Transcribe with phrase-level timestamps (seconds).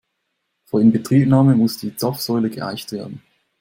[0.65, 3.21] Vor Inbetriebnahme muss die Zapfsäule geeicht werden.